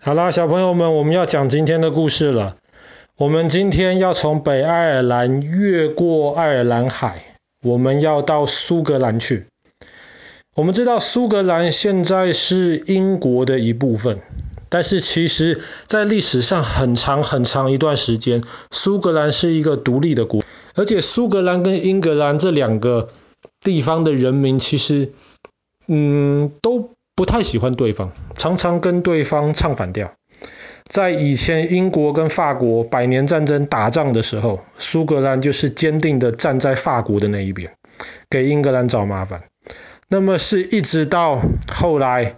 [0.00, 2.56] 好啦，小朋友们，我们要讲今天的故事了。
[3.16, 9.46] 我们今天要从北爱尔兰越过爱尔兰海，我们要到苏格兰去。
[10.54, 14.20] 我们知道苏格兰现在是英国的一部分，
[14.68, 20.44] 但是其实在历史上很长很长一段时间，苏格兰是一个独立的国，
[20.76, 23.08] 而且苏格兰跟英格兰这两个
[23.60, 25.10] 地方的人民其实，
[25.88, 26.90] 嗯，都。
[27.18, 30.12] 不太喜欢对方，常常跟对方唱反调。
[30.86, 37.72] 在以前英国跟法国百年战争打仗的时候，苏格兰就是坚定的站在法国的那一边，
[38.30, 39.42] 给英格兰找麻烦。
[40.06, 42.36] 那么是一直到后来，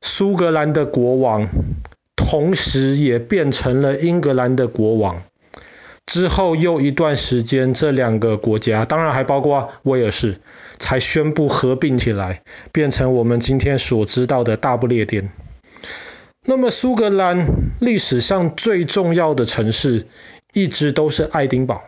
[0.00, 1.48] 苏格兰的国王
[2.14, 5.20] 同时也变成了英格兰的国王。
[6.06, 10.38] 之后又一段时间，这两个国家，当然还包括威尔士，
[10.82, 15.30] 才宣布合并起来，变成我们今天所知道的大不列颠。
[16.44, 17.46] 那么苏格兰
[17.78, 20.06] 历史上最重要的城市，
[20.52, 21.84] 一直都是爱丁堡。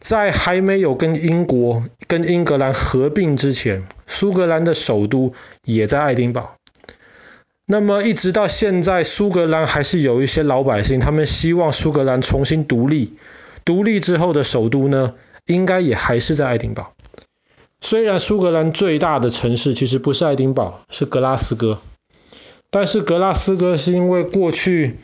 [0.00, 5.32] 在还没有跟英国、跟英格兰合并之前，苏格兰的首都
[5.64, 6.56] 也在爱丁堡。
[7.66, 13.16] 那么一直到现在，苏格兰还是有一些老百姓，他们希望苏格兰重新独立。
[13.64, 15.14] 独立之后的首都呢，
[15.46, 16.92] 应该也还是在爱丁堡。
[17.92, 21.82] 虽然苏格兰最大的城市其实不是爱丁堡，是格拉斯哥。
[22.70, 24.96] 但是格拉斯哥是因为过去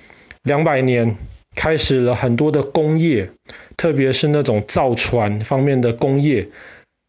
[0.43, 1.19] 两百年
[1.55, 3.31] 开始了很多的工业，
[3.77, 6.49] 特别是那种造船方面的工业，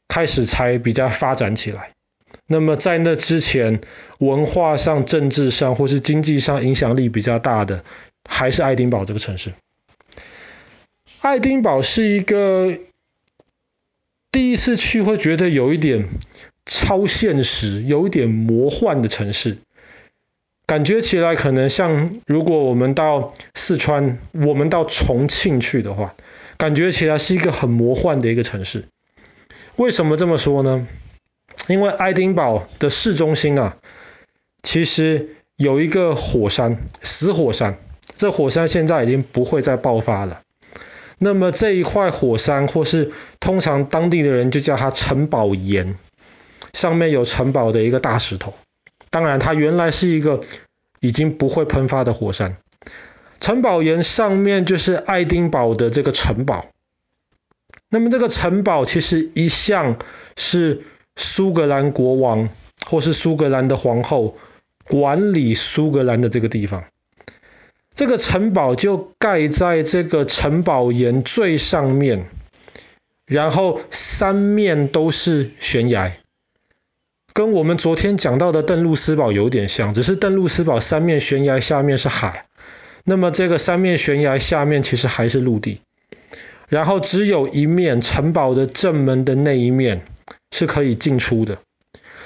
[0.09, 1.91] 开始才比较发展起来。
[2.45, 3.79] 那么在那之前，
[4.17, 7.85] 文化上、政治上或是经济上影响力比较大的，
[8.29, 9.53] 还是爱丁堡这个城市。
[11.21, 12.77] 爱丁堡是一个
[14.31, 16.07] 第一次去会觉得有一点
[16.65, 19.57] 超现实、有一点魔幻的城市，
[20.67, 26.15] 感觉起来可能像如果我们到四川、我们到重庆去的话，
[26.57, 28.85] 感觉起来是一个很魔幻的一个城市。
[29.77, 30.87] 为什么这么说呢？
[31.67, 33.77] 因为爱丁堡的市中心啊，
[34.61, 37.79] 其实有一个火山，死火山。
[38.15, 40.41] 这火山现在已经不会再爆发了。
[41.19, 45.97] 那么这一块火山，或是通常当地的人就叫它城堡岩，
[46.73, 48.55] 上面有城堡的一个大石头。
[49.11, 50.41] 当然，它原来是一个
[50.99, 52.57] 已经不会喷发的火山。
[53.39, 56.65] 城堡岩上面就是爱丁堡的这个城堡。
[57.89, 59.99] 那么这个城堡其实一向
[60.35, 60.81] 是。
[61.21, 62.47] 苏格兰国王
[62.85, 64.37] 或是苏格兰的皇后
[64.85, 66.85] 管理苏格兰的这个地方，
[67.99, 72.29] 这个城堡就盖在这个城堡岩最上面，
[73.25, 76.13] 然后三面都是悬崖，
[77.33, 82.45] 跟我们昨天讲到的邓露斯堡有点像，只是邓露斯堡三面悬崖下面是海，
[83.03, 85.81] 那么这个三面悬崖下面其实还是陆地，
[86.69, 90.05] 然后只有一面城堡的正门的那一面。
[90.51, 91.59] 是可以进出的，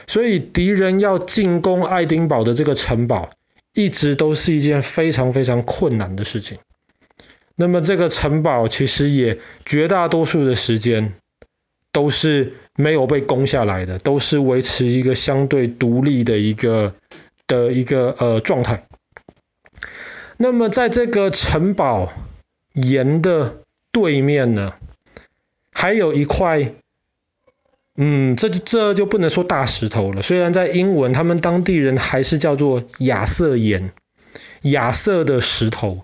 [0.05, 3.31] 所以敌人要进攻爱丁堡的这个城堡，
[3.73, 6.59] 一直都是一件非常非常困难的事情。
[7.55, 11.13] 那么这个城堡其实也绝大多数的时间
[11.91, 16.95] 都是没有被攻下来的，都是维持一个相对独立的一个
[17.47, 18.87] 的一个呃状态。
[20.37, 22.13] 那么在这个城堡
[22.73, 24.73] 岩的对面呢，
[25.71, 26.75] 还有一块。
[27.95, 30.23] 嗯，这这就不能说大石头了。
[30.23, 33.91] 虽然在英文，他们当地人还是叫做亚瑟岩，
[34.63, 36.03] 亚瑟的石头。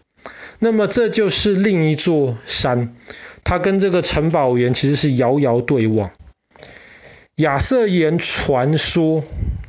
[0.60, 2.96] 那么这就是另一座山，
[3.44, 6.12] 它跟这个城堡岩其实是遥遥对望。
[7.38, 9.24] 亚瑟岩传说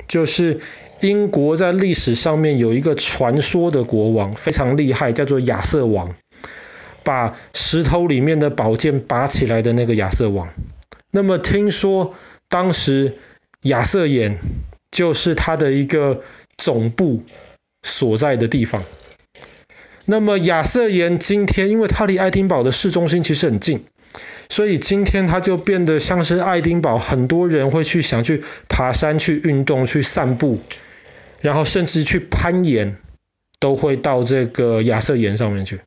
[0.07, 0.59] 就是
[0.99, 6.13] 英国在历史上面有一个传说的国王，非常厉害，叫做亚瑟王，
[7.03, 10.49] 把石头里面的宝剑拔起来的那个亚瑟王。
[11.11, 12.15] 那么听说
[12.49, 13.17] 当时
[13.61, 14.39] 亚瑟岩
[14.89, 16.21] 就是他的一个
[16.57, 17.23] 总部
[17.83, 18.83] 所在的地方。
[20.05, 23.85] 那么亚瑟岩今天因为它离爱丁堡的市中心其实很近，
[24.49, 30.59] 所以今天它就变得像是爱丁堡很多人会去想去爬山、去运动、去散步，
[31.39, 32.97] 然后甚至去攀岩，
[33.59, 35.81] 都会到这个亚瑟岩上面去。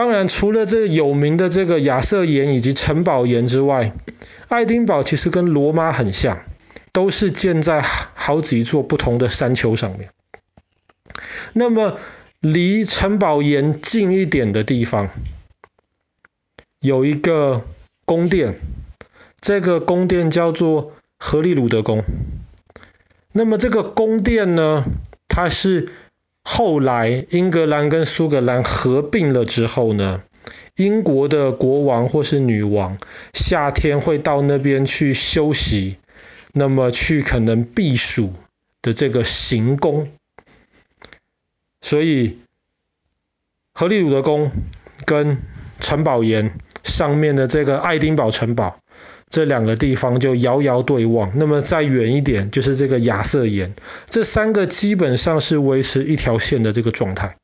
[0.00, 3.92] 当然，除了这个有名的这个亚瑟岩以及城堡岩之外，
[4.48, 6.40] 爱丁堡其实跟罗马很像，
[6.90, 10.08] 都是建在好几座不同的山丘上面。
[11.52, 11.98] 那么，
[12.40, 15.10] 离城堡岩近一点的地方，
[16.80, 17.66] 有一个
[18.06, 18.58] 宫殿，
[19.42, 22.04] 这个宫殿叫做荷利鲁德宫。
[23.32, 24.82] 那么这个宫殿呢，
[25.28, 25.90] 它是
[26.42, 30.22] 后来英格兰跟苏格兰合并了之后呢，
[30.76, 32.98] 英国的国王或是女王
[33.32, 35.98] 夏天会到那边去休息，
[36.52, 38.32] 那么去可能避暑
[38.82, 40.10] 的这个行宫。
[41.82, 42.38] 所以，
[43.72, 44.50] 荷里鲁德宫
[45.04, 45.38] 跟
[45.78, 48.79] 城堡岩上面的这个爱丁堡城堡，
[49.30, 51.32] 这两个地方就遥遥对望。
[51.36, 53.74] 那么再远一点就是这个亚瑟岩，
[54.10, 57.36] 这三个基本上是维持一条线的这个状态。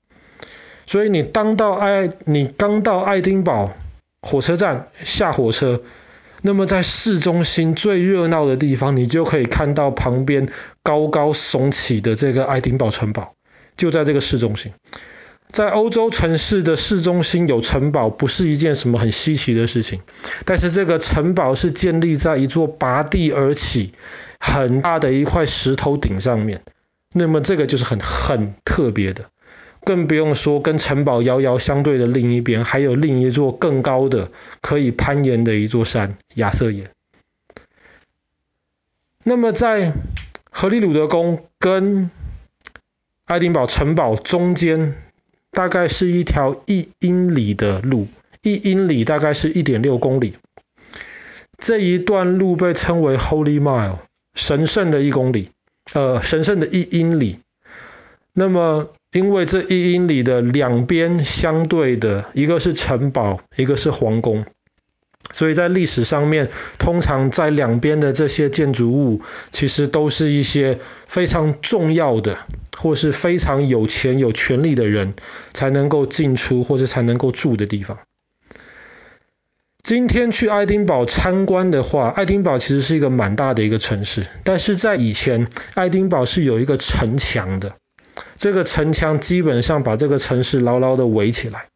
[0.84, 3.72] 所以你当到爱，你刚到爱丁堡
[4.20, 5.82] 火车站下火车，
[6.42, 10.48] 那么在市中心最热闹的地方，你就可以看到旁边
[10.82, 13.32] 高高耸起的这个爱丁堡城堡。
[13.76, 14.72] 就在这个市中心，
[15.50, 20.02] 在欧洲城市的市中心有城堡，不是一件什么很稀奇的事情。
[20.44, 23.92] 但是这个城堡是建立在一座拔地而起
[24.38, 26.62] 很大的一块石头顶上面，
[27.12, 29.30] 那么这个就是很很特别的。
[29.84, 36.90] 更不用说跟城堡遥遥相对的另一边，还有另一座更高的可以攀岩的一座山——亚瑟岩。
[39.22, 39.92] 那么在
[40.50, 42.10] 荷里鲁德宫跟
[43.26, 44.96] 爱丁堡城堡中间
[45.56, 48.08] 大概是一条一英里的路，
[48.42, 50.34] 一英里大概是一点六公里。
[51.56, 54.00] 这一段路被称为 Holy Mile，
[54.34, 55.48] 神圣的一公里，
[55.94, 57.38] 呃，神圣的一英里。
[58.34, 64.44] 那么，因为这一英里的两边相对的，一个是城堡，一个是皇宫。
[65.36, 66.48] 所以在历史上面，
[66.78, 72.38] 通常在两边的这些建筑物，其实都是一些非常重要的，
[72.74, 75.12] 或是非常有钱有权力的人
[75.52, 77.98] 才能够进出，或是才能够住的地方。
[79.82, 87.74] 今天去爱丁堡参观的话，爱丁堡其实是一个蛮大的一个城市，但是在以前，爱丁堡是有一个城墙的，
[88.36, 91.66] 这个城墙基本上把这个城市牢牢的围起来。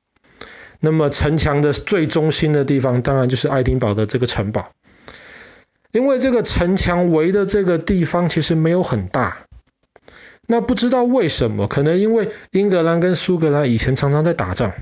[0.81, 4.71] 那么城墙的最中心的地方，当然就是爱丁堡的这个城堡。
[5.93, 9.39] 因为这个城墙围的这个地方其实没有很大，
[10.47, 14.73] 那不知道为什么，可能因为英格兰跟苏格兰以前常常在打仗，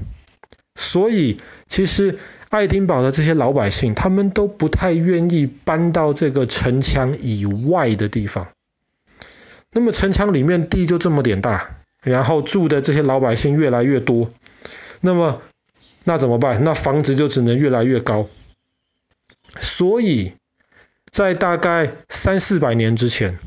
[0.75, 2.19] 所以其实
[2.50, 8.49] 爱丁堡的这些老百姓，他们都不太愿意搬到这个城墙以外的地方。
[9.73, 11.71] 那么城墙里面地就这么点大，
[12.03, 14.29] 然后住的这些老百姓越来越多，
[15.00, 15.41] 那么。
[16.09, 16.65] 那怎么办？
[16.65, 18.27] 那房子就只能越来越高。
[19.59, 20.33] 所以
[21.11, 23.39] 在大概三四百年之前，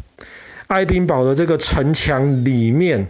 [0.67, 3.07] 爱丁堡的这个城墙里面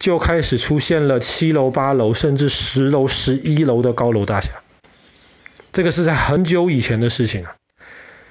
[0.00, 4.50] 就开始出现了七楼、八楼，甚至十楼、十一楼的高楼大厦。
[5.70, 7.54] 这个是在很久以前的事情了。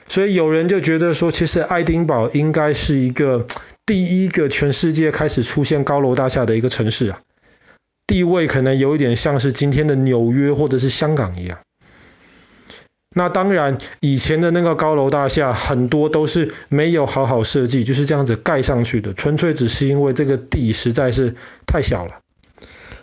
[0.10, 3.48] 所以有人就觉得说，其实爱丁堡应该是一个
[3.86, 7.22] 第一个全世界开始出现高楼大厦的一个城市啊。
[8.08, 11.60] 地位可能有一点像是今天的纽约或者是香港一样。
[13.16, 22.20] 那当然，以前的那个高楼大厦很多都是没有好好设计，就是这样子盖上去的，纯粹只是因为这个地实在是太小了。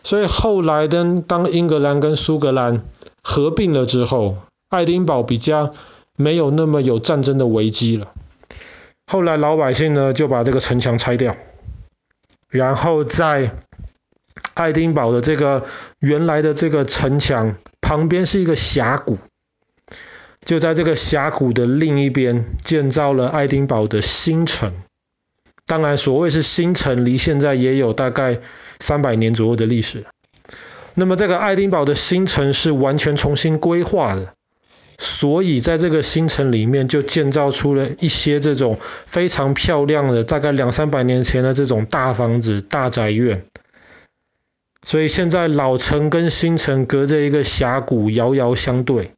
[0.04, 2.82] 所以后来的当英格兰跟苏格兰
[3.22, 5.74] 合并了之后，爱丁堡比较
[6.16, 8.12] 没有那么有战争的危机了。
[9.06, 11.34] 后来老百姓呢就把这个城墙拆掉，
[12.48, 13.50] 然后在
[14.54, 15.66] 爱丁堡的这个
[15.98, 19.18] 原来的这个城墙旁边是一个峡谷，
[20.44, 24.72] 就在这个峡谷的另一边建造了爱丁堡的新城。
[25.66, 28.40] 当然，所谓是新城，离现在也有大概
[28.78, 30.04] 三百年左右的历史。
[30.94, 34.34] 那么，这个爱丁堡的新城是完全重新规划的，
[34.98, 43.44] 所以在这个新城里面就建造出了一些这种非常漂亮的，大概两三百年前的这种大房子、大宅院。
[44.84, 49.12] 所以现在老城跟新城隔着一个峡谷，遥遥相对。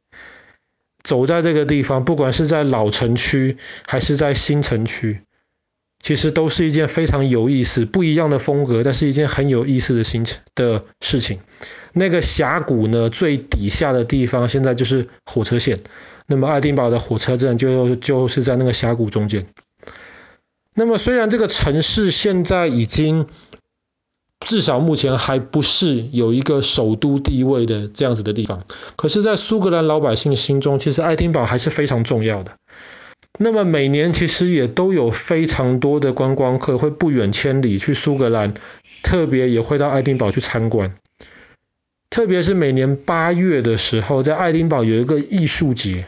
[1.03, 5.21] 走在这个地方，不管是在老城区还是在新城区，
[6.01, 11.39] 其实都是一件非常有意思、不一样的风格，但是一件很有意思的新城的事情。
[11.93, 15.79] 那个峡谷呢，最底下的地方现在就是火车线。
[16.27, 19.47] 那么爱丁堡的火车站就就是在那个峡谷中间。
[20.73, 23.27] 那么虽然这个城市现在已经
[24.39, 28.63] 至少目前还不是有一个首都地位的这样子的地方，
[28.95, 32.57] 可是，在苏格兰老百姓心中，其实爱丁堡还是非常重要的。
[33.39, 38.53] 那么每年其实也都有非常多的观光客会不远千里去苏格兰，
[39.03, 40.95] 特别也会到爱丁堡去参观。
[42.09, 46.07] 特别是每年八月的时候，在爱丁堡有一个艺术节，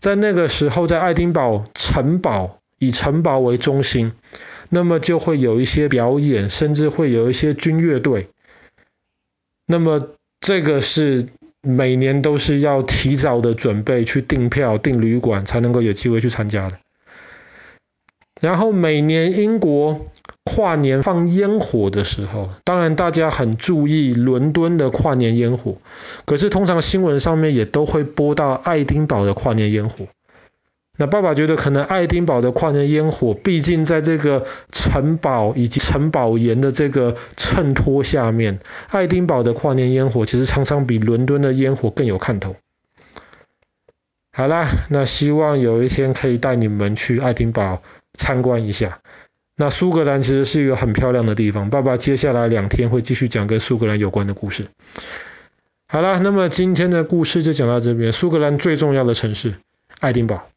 [0.00, 4.12] 在那个时候，在爱丁堡城堡以城堡为中心。
[4.70, 8.28] 那么就会有一些表演，甚至会有一些军乐队。
[9.66, 11.28] 那么这个是
[11.62, 16.78] 每年都是要提早的准备去订票、订旅馆，才能够有机会去参加的。
[18.40, 20.06] 然后每年英国
[20.44, 25.78] 跨年放烟火的时候，当然大家很注意伦敦的跨年烟火，
[26.26, 30.06] 可是通常新闻上面也都会播到爱丁堡的跨年烟火。
[30.96, 42.54] 那爸爸觉得可能爱丁堡的跨年烟火，毕竟在这个城堡以及城堡岩的这个衬托下面，爱丁堡的跨年烟火其实常常比伦敦的烟火更有看头。
[44.32, 47.82] 好啦，那希望有一天可以带你们去爱丁堡
[48.12, 49.00] 参观一下。
[49.56, 54.66] 那苏格兰其实是一个很漂亮的地方，爸爸接下来两天会继续讲跟苏格兰有关的故事。
[55.88, 59.54] 好啦，那么今天的故事就讲到这边，苏格兰最重要的城市
[59.98, 60.48] 爱丁堡。